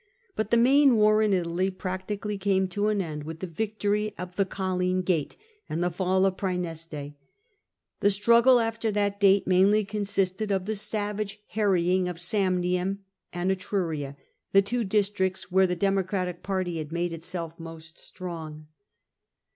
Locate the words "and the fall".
5.69-6.25